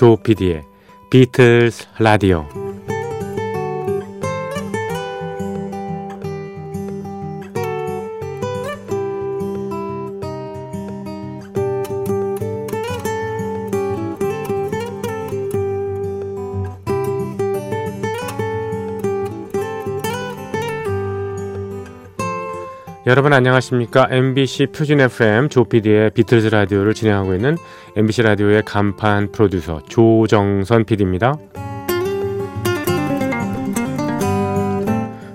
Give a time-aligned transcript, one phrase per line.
[0.00, 0.62] 조피디의
[1.10, 2.69] 비틀스 라디오
[23.10, 24.06] 여러분 안녕하십니까?
[24.08, 27.56] MBC 표준 FM 조PD의 비틀즈 라디오를 진행하고 있는
[27.96, 31.34] MBC 라디오의 간판 프로듀서 조정선 PD입니다.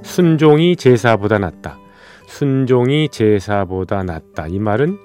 [0.04, 1.78] 순종이 제사보다 낫다.
[2.28, 4.48] 순종이 제사보다 낫다.
[4.48, 4.98] 이 말은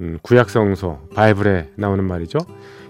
[0.00, 2.38] 음, 구약성서 바이블에 나오는 말이죠.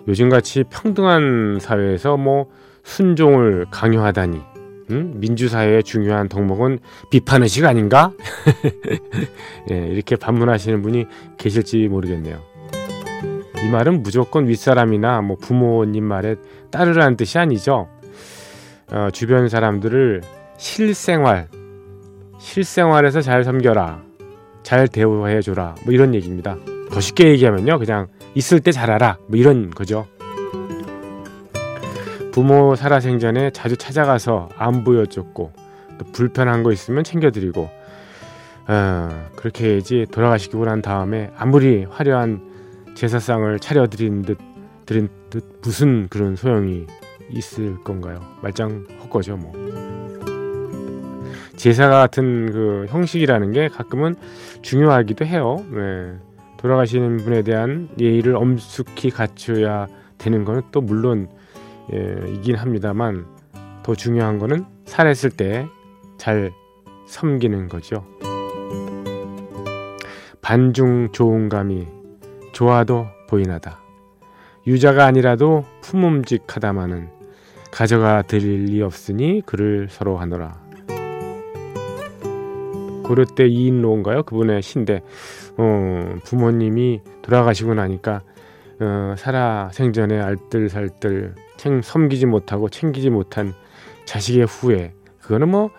[0.06, 2.46] 요즘같이 평등한 사회에서 뭐
[2.84, 4.49] 순종을 강요하다니
[4.90, 5.12] 음?
[5.16, 8.12] 민주사회의 중요한 덕목은 비판의식 아닌가?
[9.70, 11.06] 예, 이렇게 반문하시는 분이
[11.38, 12.40] 계실지 모르겠네요.
[13.64, 16.36] 이 말은 무조건 윗사람이나 뭐 부모님 말에
[16.70, 17.88] 따르라는 뜻이 아니죠.
[18.90, 20.22] 어, 주변 사람들을
[20.56, 21.48] 실생활,
[22.38, 24.02] 실생활에서 잘 섬겨라,
[24.62, 26.56] 잘 대우해줘라, 뭐 이런 얘기입니다.
[26.90, 30.06] 더 쉽게 얘기하면요, 그냥 있을 때 잘하라, 뭐 이런 거죠.
[32.32, 35.52] 부모 살아생전에 자주 찾아가서 안부 여쭙고
[35.98, 37.68] 또 불편한 거 있으면 챙겨드리고
[38.68, 44.38] 어, 그렇게 해야지 돌아가시고 난 다음에 아무리 화려한 제사상을 차려드린 듯
[44.86, 46.86] 드린 듯 무슨 그런 소용이
[47.30, 48.20] 있을 건가요?
[48.42, 49.52] 말짱 헛거죠 뭐.
[51.56, 54.16] 제사 같은 그 형식이라는 게 가끔은
[54.62, 55.64] 중요하기도 해요.
[55.70, 56.14] 네.
[56.56, 59.86] 돌아가시는 분에 대한 예의를 엄숙히 갖춰야
[60.18, 61.28] 되는 거는 또 물론
[61.92, 63.26] 예, 이긴 합니다만
[63.82, 65.68] 더 중요한 거는 살았을 때
[66.20, 66.52] 잘
[67.06, 68.04] 섬기는 거죠.
[70.42, 71.88] 반중 좋은 감이
[72.52, 73.80] 좋아도 보이나다.
[74.66, 77.08] 유자가 아니라도 품음직하다마는
[77.70, 80.60] 가져가 드릴 리 없으니 그를 서로 하노라.
[83.02, 84.24] 고려 때 이인로인가요?
[84.24, 85.00] 그분의 신데
[85.56, 88.20] 어, 부모님이 돌아가시고 나니까
[88.78, 93.52] 어, 살아 생전에 알뜰살뜰 챙 섬기지 못하고 챙기지 못한
[94.06, 95.70] 자식의 후회 그거는 뭐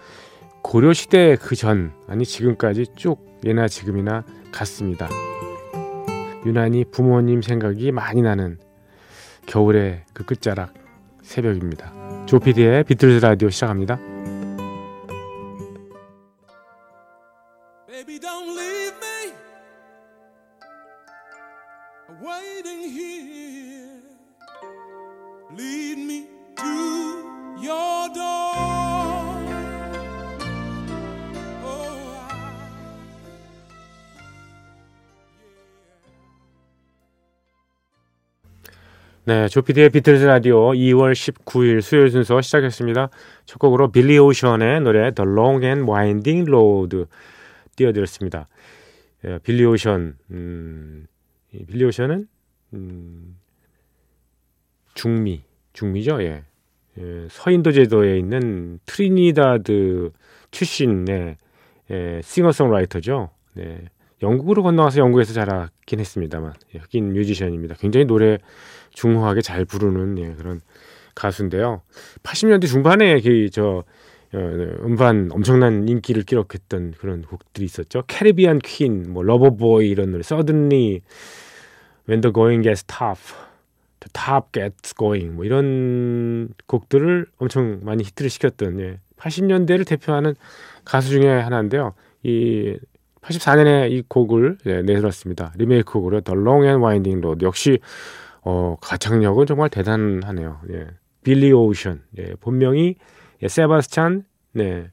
[0.61, 5.09] 고려 시대 그 전 아니 지금까지 쭉 예나 지금이나 같습니다.
[6.45, 8.59] 유난히 부모님 생각이 많이 나는
[9.47, 10.75] 겨울의 그 끝자락
[11.23, 11.91] 새벽입니다.
[12.27, 14.10] 조피디의 비틀즈 라디오 시작합니다.
[39.31, 43.09] 네, 조피디의 비틀즈 라디오 2월 19일 수요일 순서 시작했습니다.
[43.45, 47.05] 첫 곡으로 빌리 오션의 노래 The Long and Winding Road
[47.77, 48.49] 띄워드렸습니다.
[49.23, 51.07] 예, 빌리 오션, 음,
[51.49, 52.27] 빌리 오션은
[52.73, 53.37] 음,
[54.95, 56.43] 중미, 중미죠, 예.
[56.99, 60.11] 예, 서인도 제도에 있는 트리니다드
[60.51, 61.37] 출신의
[61.89, 63.29] 예, 싱어송라이터죠.
[63.55, 63.85] 네,
[64.21, 67.75] 영국으로 건너와서 영국에서 자랐긴 했습니다만 예, 흑인 뮤지션입니다.
[67.75, 68.37] 굉장히 노래
[68.91, 70.61] 중후하게 잘 부르는 예, 그런
[71.15, 71.81] 가수인데요.
[72.23, 73.83] 80년대 중반에 그저
[74.33, 74.37] 어,
[74.85, 78.03] 음반 엄청난 인기를 기록했던 그런 곡들이 있었죠.
[78.07, 81.01] Caribbean Queen, 뭐 Loverboy 이런 노래, Suddenly
[82.07, 83.33] When the Going Gets Tough,
[83.99, 88.99] The Tough Gets Going 뭐 이런 곡들을 엄청 많이 히트를 시켰던 예.
[89.17, 90.35] 80년대를 대표하는
[90.85, 91.93] 가수 중에 하나인데요.
[92.23, 92.77] 이
[93.21, 95.53] 84년에 이 곡을 예, 내들었습니다.
[95.57, 97.79] 리메이크 곡으로 The Long and Winding Road 역시
[98.41, 100.61] 어, 가창력은 정말 대단하네요.
[100.71, 100.87] 예.
[101.23, 102.03] 빌리 오션.
[102.17, 102.35] 예.
[102.39, 102.95] 본명이
[103.43, 104.91] 예, 세바스찬 네.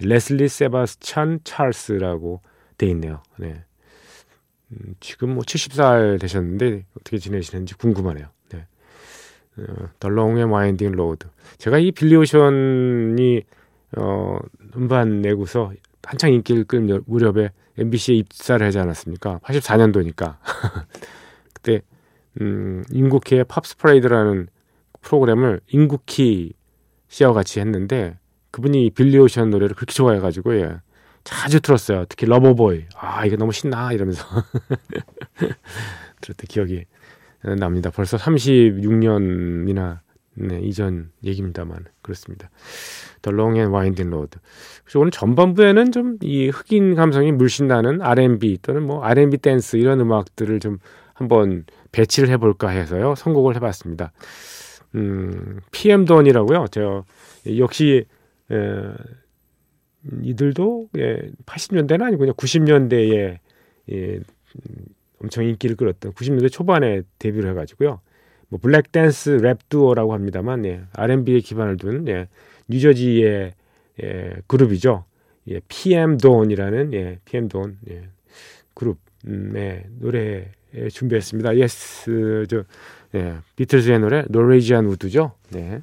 [0.00, 2.42] 레슬리 세바스찬 찰스라고
[2.76, 3.22] 돼 있네요.
[3.38, 3.64] 네.
[4.70, 8.26] 음, 지금 뭐 70살 되셨는데 어떻게 지내시는지 궁금하네요.
[8.50, 8.66] 네.
[9.56, 11.26] 어, and Winding Road.
[11.58, 13.42] 제가 이 빌리 오션이
[13.96, 14.38] 어,
[14.76, 15.72] 음반 내고서
[16.02, 19.38] 한창 인기를 끌 무렵에 MBC에 입사를 하지 않았습니까?
[19.38, 20.36] 84년도니까.
[21.54, 21.82] 그때
[22.40, 24.48] 음, 임국희의 팝스 퍼레이드라는
[25.00, 26.52] 프로그램을 임국희
[27.08, 28.18] 씨와 같이 했는데
[28.50, 30.76] 그분이 빌리 오션 노래를 그렇게 좋아해가지고 예.
[31.24, 32.04] 자주 들었어요.
[32.08, 32.86] 특히 Loverboy.
[32.96, 34.24] 아 이게 너무 신나 이러면서
[36.20, 36.84] 들었던 기억이
[37.58, 37.90] 납니다.
[37.90, 40.00] 벌써 36년이나
[40.40, 42.48] 네, 이전 얘기입니다만 그렇습니다.
[43.22, 44.38] The Long and Winding Road.
[44.84, 50.00] 그래서 오늘 전반부에는 좀 이 흑인 감성이 물씬 나는 R&B 또는 뭐 R&B 댄스 이런
[50.00, 50.78] 음악들을 좀
[51.18, 54.12] 한번 배치를 해볼까 해서요 선곡을 해봤습니다.
[54.94, 56.66] 음, PM Dawn이라고요.
[56.70, 57.04] 저
[57.58, 58.06] 역시
[58.52, 58.56] 에,
[60.22, 63.38] 이들도 예, 80년대는 아니고 그냥 90년대에
[63.90, 64.22] 예, 음,
[65.20, 68.00] 엄청 인기를 끌었던 90년대 초반에 데뷔를 해가지고요.
[68.48, 72.28] 뭐 블랙 댄스 랩 듀오라고 합니다만 예, R&B에 기반을 둔 예,
[72.68, 73.54] 뉴저지의
[74.04, 75.04] 예, 그룹이죠.
[75.48, 78.08] 예, PM 돈이라는 예, PM Dawn 예,
[78.74, 80.52] 그룹의 노래
[80.92, 81.56] 준비했습니다.
[81.56, 82.64] 예스 저
[83.14, 85.32] 예, 비틀즈의 노래 노레이지안 우드죠.
[85.50, 85.82] 네.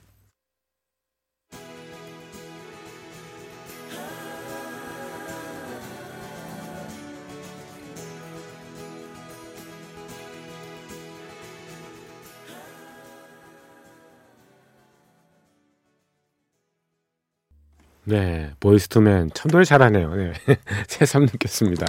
[18.07, 20.13] 네, 보이스투맨 참 노래 잘하네요.
[20.13, 20.33] 네,
[20.87, 21.87] 새삼 느꼈습니다.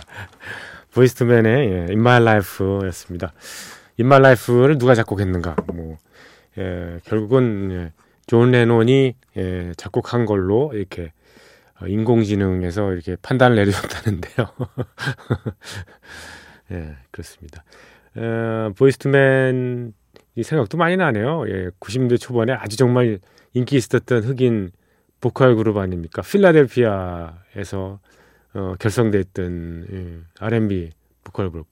[0.96, 3.34] 보이스투맨의 예, In My Life였습니다.
[4.00, 5.56] In My Life를 누가 작곡했는가?
[5.74, 5.98] 뭐
[6.56, 7.92] 예, 결국은 예,
[8.26, 11.12] 존 레논이 예, 작곡한 걸로 이렇게
[11.80, 14.46] 어, 인공지능에서 이렇게 판단을 내려줬다는데요.
[16.72, 17.62] 예, 그렇습니다.
[18.16, 19.92] 어, 보이스투맨
[20.34, 21.44] 이 생각도 많이 나네요.
[21.48, 23.18] 예, 90년대 초반에 아주 정말
[23.52, 24.70] 인기 있었던 흑인
[25.20, 26.22] 보컬 그룹 아닙니까?
[26.22, 28.00] 필라델피아에서
[28.56, 30.90] 어, 결성됐던 예, R&B
[31.22, 31.66] 보컬 그룹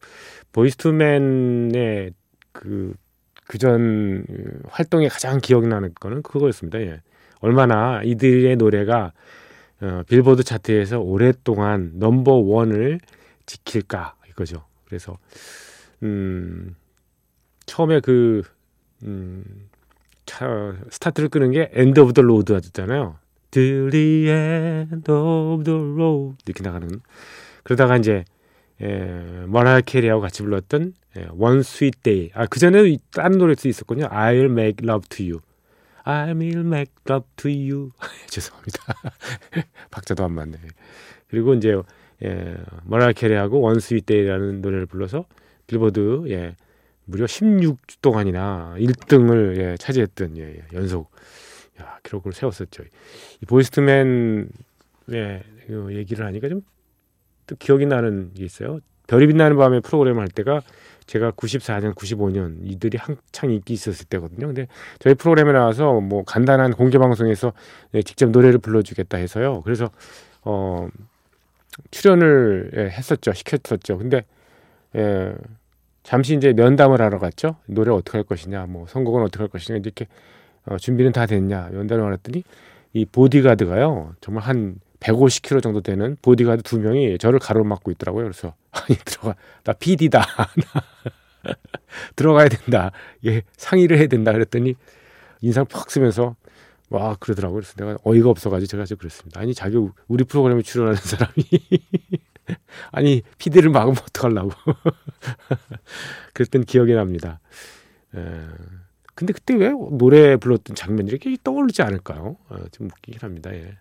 [0.53, 2.13] 보이스투맨의
[2.53, 2.95] 그
[3.47, 4.25] 그전
[4.69, 6.81] 활동에 가장 기억이 나는 거는 그거였습니다.
[6.81, 7.03] 예.
[7.41, 9.13] 얼마나 이들의 노래가
[9.81, 13.01] 어, 빌보드 차트에서 오랫동안 넘버 원을
[13.47, 14.65] 지킬까 이거죠.
[14.87, 15.19] 그래서
[16.03, 16.75] 음,
[17.67, 18.43] 처음에 그
[19.03, 19.45] 음,
[20.27, 23.19] 차, 스타트를 끄는 게 End of the Road였잖아요.
[23.55, 26.37] To the end of the road.
[26.45, 26.89] 이렇게 나가는.
[27.63, 28.25] 그러다가 이제
[28.81, 32.31] 에, 머라이어 캐리하고 같이 불렀던 에, One Sweet Day.
[32.35, 34.07] 아 그 전에 다른 노래도 있었군요.
[34.07, 35.41] I'll Make Love to You.
[36.05, 37.91] I'll Make Love to You.
[38.27, 38.83] 죄송합니다.
[39.93, 40.59] 박자도 안 맞네.
[41.29, 41.77] 그리고 이제
[42.25, 45.27] 예, 머라 캐리하고 One Sweet Day라는 노래를 불러서
[45.69, 46.57] 빌보드 예,
[47.05, 51.13] 무려 16주 동안이나 1등을 예, 차지했던 예, 연속
[51.81, 52.85] 야, 기록을 세웠었죠.
[53.43, 54.49] 이 보이스트맨의
[55.91, 56.63] 얘기를 하니까 좀
[57.47, 58.81] 또 기억이 나는 게 있어요.
[59.07, 60.63] 별이 빛나는 밤에 프로그램 할 때가
[61.07, 64.47] 제가 94년, 95년 이들이 한창 인기 있었을 때거든요.
[64.47, 64.67] 근데
[64.99, 67.53] 저희 프로그램에 나와서 뭐 간단한 공개 방송에서
[68.07, 69.61] 직접 노래를 불러주겠다 해서요.
[69.63, 69.91] 그래서
[70.43, 70.89] 어
[71.91, 73.33] 출연을 예, 했었죠.
[73.35, 73.99] 시켰었죠.
[73.99, 74.25] 근데
[74.97, 75.35] 예,
[76.03, 77.57] 잠시 이제 면담을 하러 갔죠.
[77.67, 80.07] 노래 어떻게 할 것이냐, 뭐 선곡은 어떻게 할 것이냐 이렇게
[80.67, 82.43] 어, 준비는 다 됐냐 연단을 말했더니
[82.93, 88.25] 이 보디가드가요 정말 한 150kg 정도 되는 보디가드 두 명이 저를 가로막고 있더라고요.
[88.25, 90.25] 그래서 아니 들어가 나 PD다
[92.17, 92.91] 들어가야 된다.
[93.27, 94.33] 예 상의를 해야 된다.
[94.33, 94.75] 그랬더니
[95.43, 96.37] 인상 퍽 쓰면서
[96.89, 97.61] 와 그러더라고요.
[97.61, 99.41] 그래서 내가 어이가 없어가지고 제가 좀 그랬습니다.
[99.41, 99.77] 아니 자기
[100.09, 101.45] 우리 프로그램에 출연하는 사람이
[102.93, 104.53] 아니 PD를 막으면 어떡하려고
[106.33, 107.41] 그랬던 기억이 납니다.
[108.15, 108.21] 에...
[109.15, 112.37] 근데 그때 왜 노래 불렀던 장면들이 이렇게 떠오르지 않을까요?
[112.49, 113.55] 어, 좀 웃기긴 합니다.
[113.55, 113.77] 예.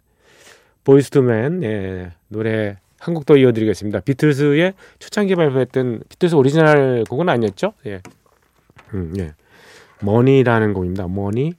[0.84, 4.00] 보이스 투맨 예, 노래 한 곡 더 이어드리겠습니다.
[4.02, 7.74] 비틀스의 초창기 발표했던 비틀스 오리지널 곡은 아니었죠?
[7.86, 8.02] 예.
[8.94, 9.34] 음, 예.
[10.02, 11.08] Money라는 곡입니다.
[11.08, 11.54] Money.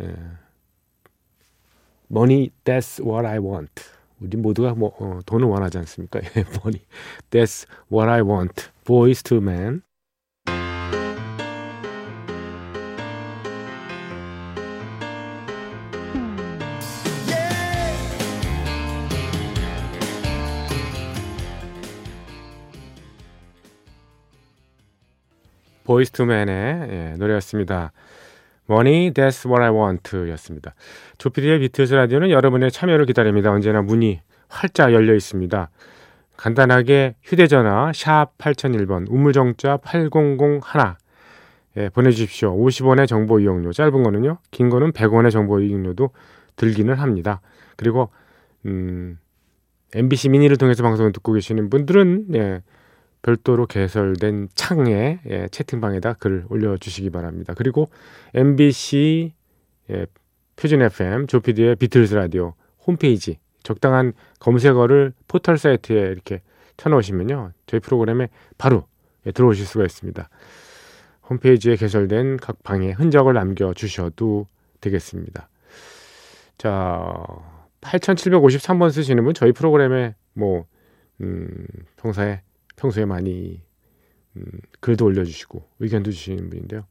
[0.00, 0.14] 예.
[2.08, 3.72] Money that's what I want.
[4.20, 6.20] 우리 모두가 뭐 어, 돈을 원하지 않습니까?
[6.36, 6.80] 예, Money
[7.30, 8.68] that's what I want.
[8.84, 9.40] Boyz II.
[25.88, 26.54] 보이스 투맨의
[26.90, 27.92] 예, 노래였습니다.
[28.68, 30.74] Money, That's What I Want 였습니다.
[31.16, 33.50] 조피디의 비틀즈 라디오는 여러분의 참여를 기다립니다.
[33.50, 35.70] 언제나 문이 활짝 열려 있습니다.
[36.36, 40.60] 간단하게 휴대전화 샵 8001번 우물정자 8001
[41.78, 42.54] 예, 보내주십시오.
[42.54, 44.38] 50원의 정보 이용료 짧은 거는요.
[44.50, 46.10] 긴 거는 100원의 정보 이용료도
[46.56, 47.40] 들기는 합니다.
[47.76, 48.10] 그리고
[48.66, 49.18] 음,
[49.94, 52.62] MBC 미니를 통해서 방송을 듣고 계시는 분들은 예,
[53.22, 57.54] 별도로 개설된 창에 예, 채팅방에다 글 올려주시기 바랍니다.
[57.56, 57.88] 그리고
[58.34, 59.32] MBC
[59.90, 60.06] 예,
[60.56, 62.54] 표준 FM 조피디의 비틀스 라디오
[62.86, 66.42] 홈페이지 적당한 검색어를 포털 사이트에 이렇게
[66.76, 68.86] 쳐놓으시면요 저희 프로그램에 바로
[69.26, 70.28] 예, 들어오실 수가 있습니다.
[71.28, 74.46] 홈페이지에 개설된 각 방에 흔적을 남겨 주셔도
[74.80, 75.48] 되겠습니다.
[76.56, 77.14] 자,
[77.82, 80.64] 8753번 쓰시는 분 저희 프로그램에 뭐
[81.20, 82.42] 음, 평소에
[82.78, 83.60] 평소에 많이
[84.36, 84.44] 음,
[84.80, 86.84] 글도 올려주시고 의견도 주시는 분인데요.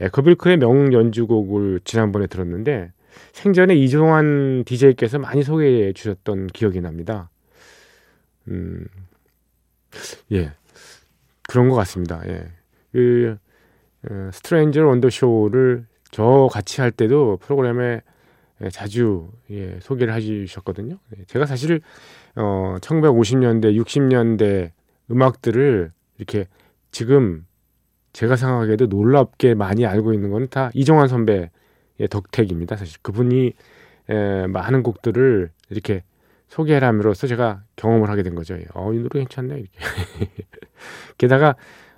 [0.00, 2.92] 에커빌크의 명연주곡을 지난번에 들었는데
[3.32, 7.30] 생전에 이종환 DJ께서 많이 소개해 주셨던 기억이 납니다.
[8.48, 8.86] 음,
[10.32, 10.52] 예.
[11.48, 12.22] 그런 것 같습니다.
[12.28, 12.46] 예.
[12.92, 13.36] 그,
[14.08, 18.02] 어, 스트레인저 원더 쇼를 저 같이 할 때도 프로그램에
[18.70, 20.98] 자주 예, 소개를 해주셨거든요.
[21.16, 21.80] 예, 제가 사실
[22.36, 24.70] 어, 1950년대, 60년대
[25.12, 26.46] 음악들을 이렇게
[26.90, 27.46] 지금
[28.12, 31.50] 제가 생각하기에도 놀랍게 많이 알고 있는 건 다 이종환 선배의
[32.10, 32.76] 덕택입니다.
[32.76, 33.52] 사실 그분이
[34.10, 36.02] 에, 많은 곡들을 이렇게
[36.48, 38.58] 소개를 함으로써 제가 경험을 하게 된 거죠.
[38.74, 39.54] 어, 이 노래 괜찮네.
[39.58, 39.70] 이렇게.
[41.16, 41.54] 게다가,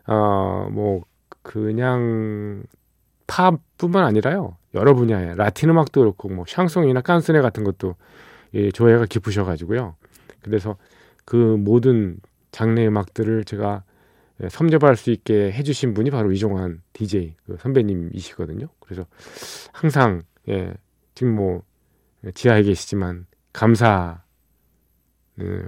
[0.06, 1.02] 어, 뭐,
[1.42, 2.62] 그냥
[3.26, 4.56] 팝뿐만 아니라요.
[4.74, 7.96] 여러 분야의 라틴 음악도 그렇고, 뭐, 샹송이나 깐스네 같은 것도
[8.54, 9.96] 예, 조예가 깊으셔 가지고요.
[10.42, 10.76] 그래서
[11.24, 12.18] 그 모든
[12.54, 13.82] 장르 음악들을 제가
[14.42, 18.68] 예, 섭렵할 수 있게 해주신 분이 바로 이종환 DJ 그 선배님이시거든요.
[18.78, 19.06] 그래서
[19.72, 20.72] 항상 예,
[21.16, 21.64] 지금 뭐
[22.32, 24.22] 지하에 계시지만 감사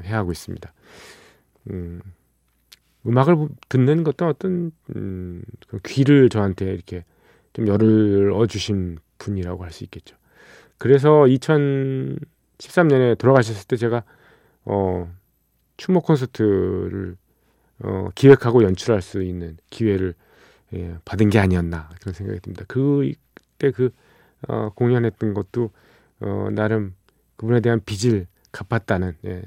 [0.04, 0.72] 해야 하고 있습니다.
[1.72, 2.00] 음,
[3.04, 7.04] 음악을 듣는 것도 어떤 음, 그 귀를 저한테 이렇게
[7.52, 10.16] 좀 열어 주신 분이라고 할 수 있겠죠.
[10.78, 14.04] 그래서 2013년에 돌아가셨을 때 제가
[14.64, 15.12] 어,
[15.76, 17.16] 추모 콘서트를
[17.80, 20.14] 어, 기획하고 연출할 수 있는 기회를
[20.74, 22.64] 예, 받은 게 아니었나 그런 생각이 듭니다.
[22.66, 23.90] 그때 그
[24.48, 25.70] 어, 공연했던 것도
[26.20, 26.94] 어, 나름
[27.36, 29.42] 그분에 대한 빚을 갚았다는 예,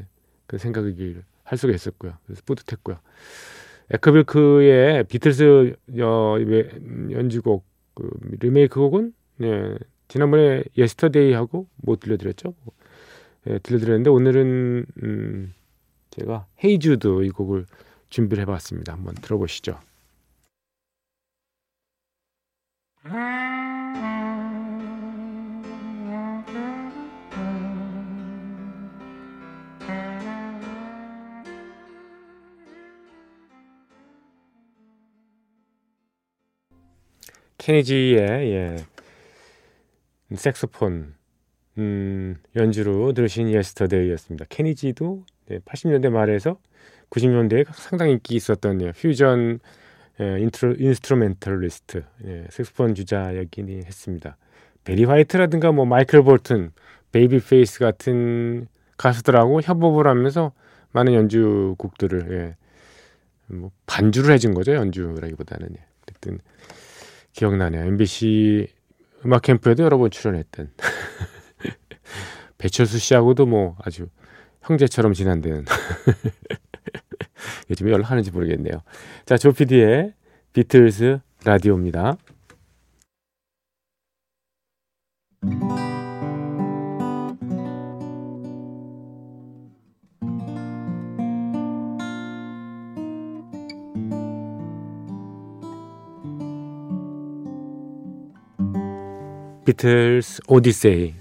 [0.48, 2.14] 그 생각을 할 수가 있었고요.
[2.26, 2.98] 그래서 뿌듯했고요.
[3.92, 6.36] 에커빌크의 비틀스 어,
[7.12, 8.10] 연주곡 그
[8.40, 12.54] 리메이크 곡은 예, 지난번에 Yesterday하고 못 들려드렸죠.
[13.48, 15.54] 예, 들려드렸는데 오늘은 음,
[16.20, 17.66] 제가 Hey Jude 이 곡을
[18.10, 18.94] 준비를 해봤습니다.
[18.94, 19.80] 한번 들어보시죠.
[37.58, 38.86] 케니지의 예,
[40.36, 41.14] 색소폰
[41.78, 44.46] 음, 연주로 들으신 Yesterday였습니다.
[44.50, 46.60] 케니지도 네, 80년대 말에서
[47.10, 49.60] 90년대에 상당히 인기 있었던 예, 퓨전
[50.22, 54.38] 예, intro, instrumentalist 예, 색소폰 주자였긴 했습니다.
[54.84, 56.72] 베리 화이트라든가 뭐 마이클 볼튼,
[57.12, 60.52] 베이비 페이스 같은 가수들하고 협업을 하면서
[60.92, 62.56] 많은 연주곡들을 예,
[63.48, 65.86] 뭐 반주를 해준 거죠 연주라기보다는 예.
[66.04, 66.40] 어쨌든
[67.34, 67.86] 기억나네요.
[67.86, 68.68] MBC
[69.26, 70.72] 음악 캠프에도 여러 번 출연했던
[72.58, 74.10] 배철수 씨하고도 뭐 아주
[74.70, 75.66] 형제처럼 지난다는
[77.70, 78.82] 요즘에 연락하는지 모르겠네요.
[79.26, 80.14] 자, 조피디의
[80.54, 82.18] 비틀스 라디오입니다.
[99.66, 101.19] 비틀스 오디세이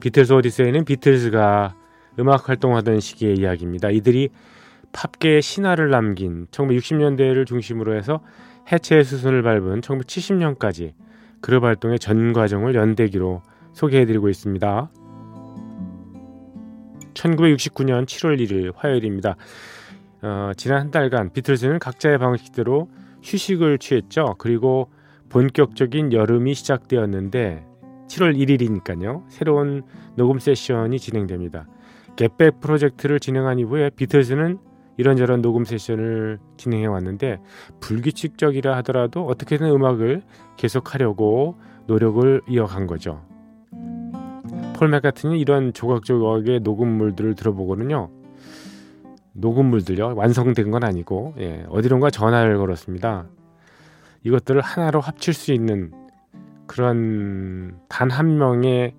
[0.00, 1.74] 비틀스 오디세이는 비틀스가
[2.18, 3.90] 음악 활동하던 시기의 이야기입니다.
[3.90, 4.30] 이들이
[4.92, 8.20] 팝계의 신화를 남긴 1960년대를 중심으로 해서
[8.72, 10.92] 해체의 수순을 밟은 1970년까지
[11.40, 13.42] 그룹 활동의 전 과정을 연대기로
[13.72, 14.90] 소개해드리고 있습니다.
[17.14, 19.36] 1969년 7월 1일 화요일입니다.
[20.22, 22.90] 어, 지난 한 달간 비틀스는 각자의 방식대로
[23.22, 24.34] 휴식을 취했죠.
[24.38, 24.90] 그리고
[25.28, 27.69] 본격적인 여름이 시작되었는데
[28.10, 29.22] 7월 1일이니까요.
[29.28, 29.82] 새로운
[30.16, 31.66] 녹음 세션이 진행됩니다.
[32.16, 34.58] 겟백 프로젝트를 진행한 이후에 비틀즈는
[34.96, 37.38] 이런저런 녹음 세션을 진행해 왔는데
[37.80, 40.22] 불규칙적이라 하더라도 어떻게든 음악을
[40.56, 43.22] 계속하려고 노력을 이어간 거죠.
[44.76, 48.10] 폴 맥카트니 이런 조각조각의 녹음물들을 들어보고는요.
[49.34, 53.26] 녹음물들요 완성된 건 아니고 예, 어디론가 전화를 걸었습니다.
[54.24, 55.92] 이것들을 하나로 합칠 수 있는
[56.70, 58.94] 그런 단 한 명의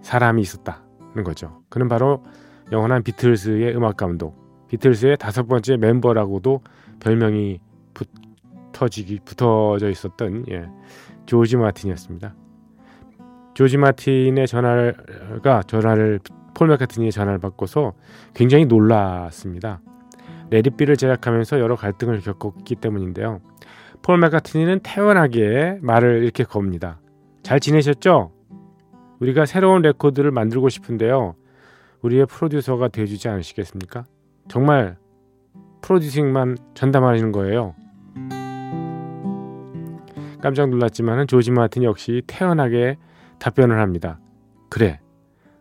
[0.00, 1.60] 사람이 있었다는 거죠.
[1.68, 2.24] 그는 바로
[2.72, 6.62] 영원한 비틀스의 음악 감독, 비틀스의 다섯 번째 멤버라고도
[7.00, 7.60] 별명이
[7.92, 10.66] 붙어지기 붙어져 있었던 예,
[11.26, 12.34] 조지 마틴이었습니다.
[13.52, 16.18] 조지 마틴의 전화가 전화를
[16.54, 17.92] 폴 맥카트니의 전화를 받고서
[18.32, 19.82] 굉장히 놀랐습니다.
[20.48, 23.42] Let It Be를 제작하면서 여러 갈등을 겪었기 때문인데요.
[24.00, 27.01] 폴 맥카트니는 태연하게 말을 이렇게 겁니다.
[27.42, 28.32] 잘 지내셨죠?
[29.20, 31.34] 우리가 새로운 레코드를 만들고 싶은데요.
[32.02, 34.06] 우리의 프로듀서가 돼주지 않으시겠습니까?
[34.48, 34.96] 정말
[35.82, 37.74] 프로듀싱만 전담하시는 거예요.
[40.40, 42.96] 깜짝 놀랐지만 조지 마틴 역시 태연하게
[43.38, 44.18] 답변을 합니다.
[44.68, 45.00] 그래,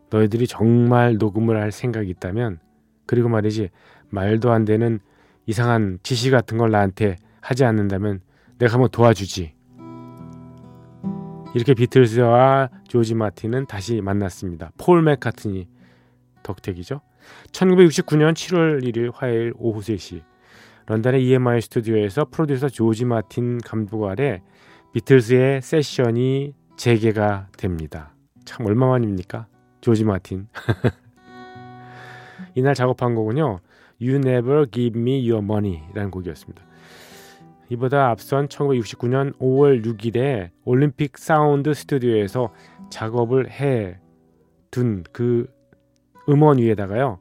[0.10, 2.60] 너희들이 정말 녹음을 할 생각이 있다면,
[3.06, 3.70] 그리고 말이지,
[4.10, 5.00] 말도 안 되는
[5.46, 8.22] 이상한 지시 같은 걸 나한테 하지 않는다면
[8.58, 9.54] 내가 한번 도와주지.
[11.54, 14.72] 이렇게 비틀스와 조지 마틴은 다시 만났습니다.
[14.78, 15.68] 폴 맥카트니
[16.44, 17.02] 덕택이죠.
[17.52, 20.24] 1969년 7월 1일 화요일 오후 3시
[20.88, 24.42] 런던의 EMI 스튜디오에서 프로듀서 조지 마틴 감독 아래
[24.94, 28.14] 비틀스의 세션이 재개가 됩니다.
[28.46, 29.48] 참 얼마만입니까?
[29.82, 30.48] 조지 마틴.
[32.56, 33.60] 이날 작업한 곡은요.
[34.02, 36.71] You Never Give Me Your Money라는 곡이었습니다.
[37.72, 42.54] 이보다 앞선 1969년 5월 6일에 올림픽 사운드 스튜디오에서
[42.90, 44.02] 작업을 해
[44.72, 45.48] 둔 그
[46.30, 47.20] 음원 위에다가요.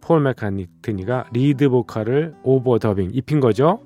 [0.00, 3.80] 폴 맥카니트니가 리드 보컬을 오버 더빙 입힌 거죠.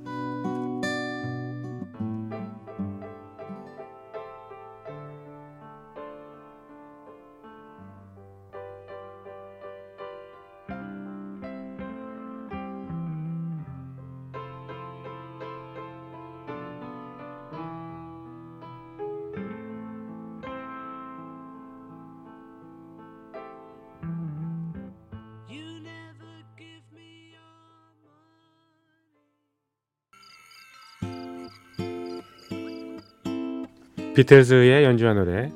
[34.21, 35.51] 비틀즈의 연주한 노래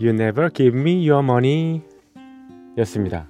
[0.00, 1.80] You Never Give Me Your Money
[2.78, 3.26] 였습니다.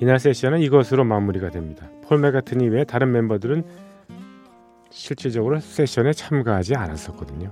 [0.00, 1.88] 이날 세션은 이것으로 마무리가 됩니다.
[2.06, 3.64] 폴 맥카트니 외 다른 멤버들은
[4.90, 7.50] 실질적으로 세션에 참가하지 않았었거든요.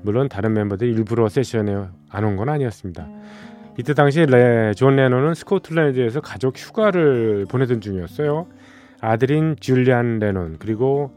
[0.00, 3.06] 물론 다른 멤버들이 일부러 세션에 안 온 건 아니었습니다.
[3.78, 8.46] 이때 당시 레, 존 레논은 스코틀랜드에서 가족 휴가를 보내던 중이었어요.
[9.02, 11.10] 아들인 줄리안 레논 그리고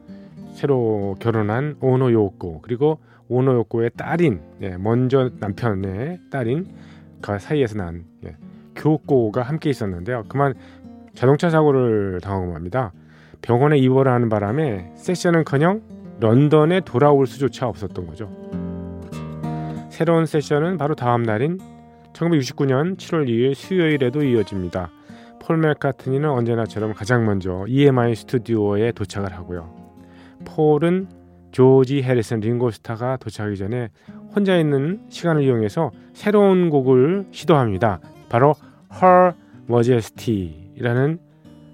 [0.55, 6.67] 새로 결혼한 오노 요코 그리고 오노 요코의 딸인 예, 먼저 남편의 딸인
[7.21, 8.35] 그 사이에서 난 예,
[8.75, 10.23] 교코가 함께 있었는데요.
[10.27, 10.53] 그만
[11.13, 12.91] 자동차 사고를 당하고 맙니다.
[13.41, 15.81] 병원에 입원을 하는 바람에 세션은커녕
[16.19, 18.29] 런던에 돌아올 수조차 없었던 거죠.
[19.89, 21.59] 새로운 세션은 바로 다음 날인
[22.13, 24.89] 1969년 7월 2일 수요일에도 이어집니다.
[25.39, 29.69] 폴 맥카트니는 언제나처럼 가장 먼저 EMI 스튜디오에 도착을 하고요.
[30.45, 31.22] 폴은
[31.53, 33.89] 조지 해리슨 링고스타가 도착하기 전에
[34.35, 38.01] 혼자 있는 시간을 이용해서 새로운 곡을 시도합니다.
[38.27, 38.55] 바로
[38.91, 39.33] Her
[39.69, 41.19] Majesty라는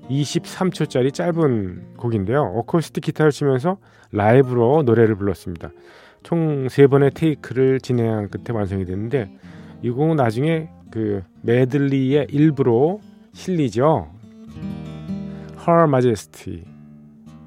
[0.10, 2.42] 23초짜리 짧은 곡인데요.
[2.58, 3.78] 어쿠스틱 기타를 치면서
[4.12, 5.72] 라이브로 노래를 불렀습니다.
[6.24, 9.32] 총 세 번의 테이크를 진행한 끝에 완성이 됐는데
[9.82, 13.00] 이 곡은 나중에 그 메들리의 일부로
[13.32, 14.10] 실리죠.
[15.66, 16.66] Her Majesty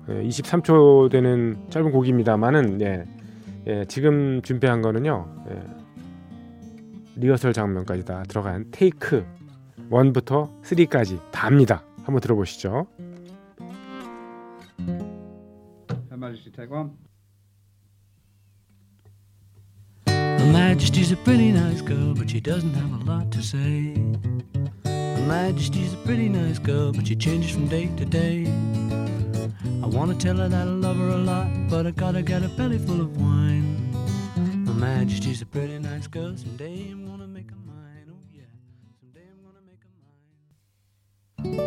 [0.07, 3.05] 23초 되는 짧은 곡입니다만은 예,
[3.67, 5.63] 예, 지금 준비한 거는요 예,
[7.17, 9.25] 리허설 장면까지 다 들어간 테이크
[9.91, 11.85] 1부터 3까지 다 합니다.
[12.05, 12.87] 한번 들어보시죠.
[16.11, 16.91] Her Majesty take one.
[20.09, 23.95] Her Majesty's a pretty nice girl, but she doesn't have a lot to say.
[24.85, 28.47] Her Majesty's a pretty nice girl, but she changes from day to day.
[29.93, 32.79] Wanna tell her that I love her a lot, but I gotta get a belly
[32.79, 33.93] full of wine.
[34.67, 38.07] Her Majesty's a pretty nice girl, someday I'm gonna make her mine.
[38.09, 38.47] Oh yeah,
[38.99, 39.93] someday I'm gonna make her
[41.45, 41.61] mine.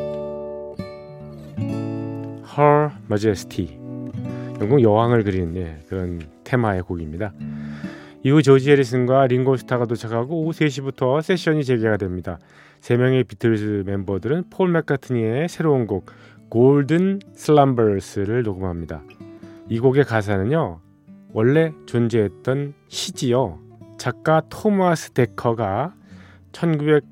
[2.55, 3.77] Her Majesty.
[4.59, 7.31] 영국 여왕을 그리는 예, 그런 테마의 곡입니다.
[8.23, 12.39] 이후 조지 해리슨과 링고 스타가 도착하고 오후 3시부터 세션이 재개가 됩니다.
[12.85, 16.05] 세 명의 비틀즈 멤버들은 폴 맥카트니의 새로운 곡
[16.49, 19.01] 골든 슬럼버스를 녹음합니다.
[19.67, 20.81] 이 곡의 가사는요.
[21.33, 23.59] 원래 존재했던 시지요.
[23.97, 25.95] 작가 토마스 데커가
[26.51, 27.03] 1900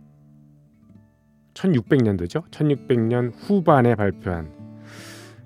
[1.55, 2.51] 1600년도죠.
[2.51, 4.51] 1600년 후반에 발표한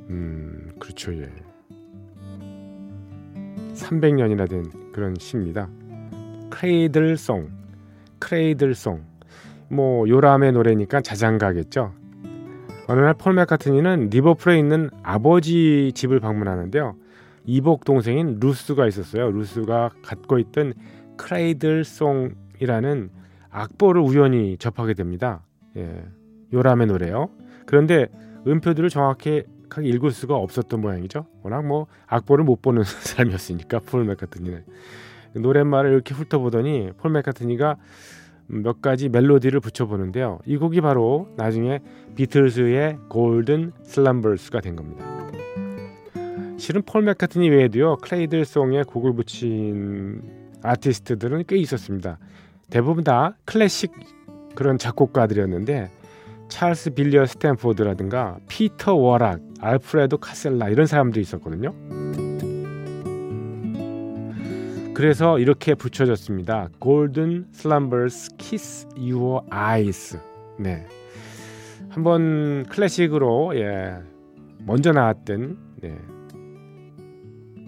[0.10, 1.14] 음, 그렇죠.
[1.14, 1.32] 예.
[3.76, 5.70] 300년이나 된 그런 시입니다.
[6.50, 7.50] Cradle Song.
[8.20, 9.17] Cradle Song.
[9.70, 11.94] 뭐 요람의 노래니까 자장가겠죠.
[12.88, 16.96] 어느 날 폴 맥카트니는 리버풀에 있는 아버지 집을 방문하는데요.
[17.46, 19.32] 이복 동생인 루스가 있었어요.
[19.32, 20.74] 루스가 갖고 있던
[21.18, 23.10] Cradle Song이라는
[23.50, 25.42] 악보를 우연히 접하게 됩니다.
[25.76, 26.04] 예,
[26.54, 27.30] 요람의 노래요.
[27.66, 28.08] 그런데
[28.46, 29.44] 음표들을 정확히
[29.80, 31.26] 읽을 수가 없었던 모양이죠.
[31.44, 34.64] 워낙 뭐 악보를 못 보는 사람이었으니까 폴 맥카트니는
[35.36, 37.76] 노랫말을 이렇게 훑어보더니 폴 맥카트니가
[38.48, 40.40] 몇 가지 멜로디를 붙여보는데요.
[40.46, 41.80] 이 곡이 바로 나중에
[42.16, 45.06] 비틀즈의 Golden Slumbers가 된 겁니다.
[46.58, 50.22] 실은 폴 맥카트니 외에도요 Cradle Song에 곡을 붙인
[50.64, 52.18] 아티스트들은 꽤 있었습니다.
[52.70, 53.92] 대부분 다 클래식
[54.56, 55.92] 그런 작곡가들이었는데
[56.50, 61.74] 찰스 빌리어 스탠포드라든가 피터 워락, 알프레도 카셀라 이런 사람들이 있었거든요.
[64.98, 66.70] 그래서 이렇게 붙여졌습니다.
[66.82, 70.20] Golden Slumbers Kiss Your Eyes.
[70.58, 70.88] 네.
[71.90, 73.94] 한번 클래식으로 예,
[74.66, 75.96] 먼저 나왔던 네.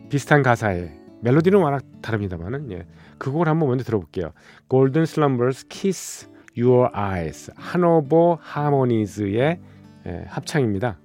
[0.10, 2.88] 비슷한 가사의 멜로디는 워낙 다릅니다만은 예,
[3.20, 4.32] 그 곡을 한번 먼저 들어볼게요.
[4.68, 9.60] Golden Slumbers Kiss Your Eyes 하노버 하모니즈의
[10.08, 10.98] 예, 합창입니다.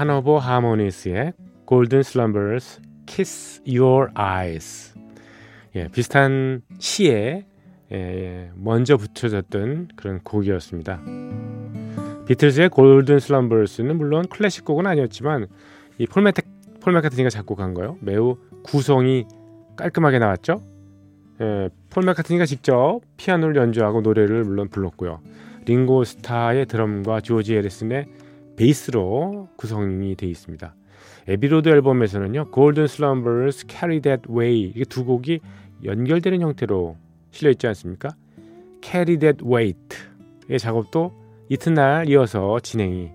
[0.00, 1.34] 하노버 하모니스의
[1.68, 4.94] Golden Slumbers Kiss Your Eyes
[5.76, 7.44] 예, 비슷한 시에
[7.92, 11.02] 예, 먼저 붙여졌던 그런 곡이었습니다.
[12.26, 15.48] 비틀즈의 Golden Slumbers는 물론 클래식 곡은 아니었지만
[15.98, 16.34] 이폴 맥,
[16.80, 17.98] 폴 맥카트니가 작곡한 거요.
[18.00, 19.26] 매우 구성이
[19.76, 20.62] 깔끔하게 나왔죠.
[21.42, 25.20] 예, 폴 맥카트니가 직접 피아노를 연주하고 노래를 물론 불렀고요.
[25.66, 28.06] 링고 스타의 드럼과 조지 해리슨의
[28.60, 30.74] 베이스로 구성이 되어 있습니다.
[31.28, 35.40] Abbey Road 앨범에서는요, Golden Slumbers, Carry That Weight 이게 두 곡이
[35.84, 36.96] 연결되는 형태로
[37.30, 38.10] 실려 있지 않습니까?
[38.82, 41.12] Carry That Weight의 작업도
[41.48, 43.10] 이튿날 이어서 진행이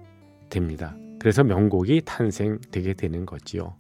[0.50, 0.96] 됩니다.
[1.20, 3.76] 그래서 명곡이 탄생되게 되는 거지요.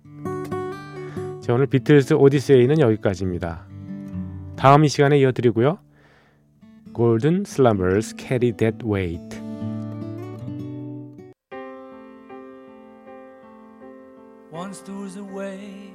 [1.41, 3.65] 자, 오늘 비틀스 오디세이는 여기까지입니다.
[4.55, 5.79] 다음 이 시간에 이어드리고요.
[6.95, 9.44] Golden Weight Once there was
[15.17, 15.93] a way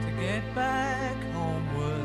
[0.00, 2.04] to get back homeward.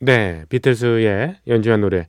[0.00, 2.08] 네, 비틀스의 연주한 노래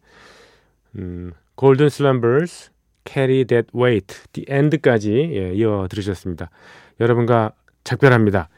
[0.95, 2.71] 음, Golden Slumbers,
[3.05, 6.49] Carry That Weight, The End까지 예, 이어 들으셨습니다.
[6.99, 8.49] 여러분과 작별합니다.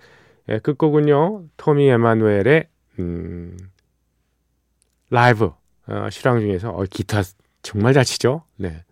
[0.49, 3.57] 예, 끝곡은요 토미 에마누엘의 음,
[5.09, 5.51] 라이브
[5.87, 7.21] 어, 실황 중에서 어, 기타
[7.61, 8.43] 정말 잘 치죠.
[8.57, 8.83] 네.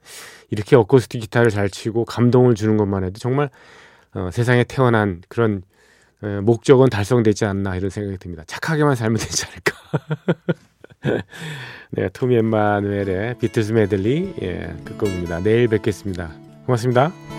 [0.50, 3.50] 이렇게 어쿠스틱 기타를 잘 치고 감동을 주는 것만 해도 정말
[4.14, 5.64] 어, 세상에 태어난 그런
[6.22, 8.44] 어, 목적은 달성되지 않나 이런 생각이 듭니다.
[8.48, 9.74] 착하게만 살면 되지 않을까.
[11.92, 15.40] 네, 토미 엠마누엘의 비틀스 메들리 예, 끝곡입니다.
[15.40, 16.32] 내일 뵙겠습니다.
[16.66, 17.39] 고맙습니다.